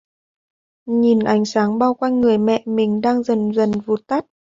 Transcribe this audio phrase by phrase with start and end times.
[0.85, 4.25] Nhìn ánh sáng bao quanh người mẹ mình đang dần dần vụt tắt